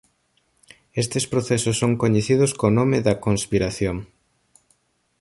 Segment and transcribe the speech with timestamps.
[1.03, 3.97] Estes procesos son coñecidos co nome da "Conspiración".